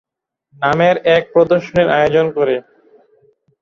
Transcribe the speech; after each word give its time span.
নামের 0.61 0.95
এক 1.15 1.23
প্রদর্শনীর 1.33 1.87
আয়োজন 1.97 2.25
করে। 2.37 2.55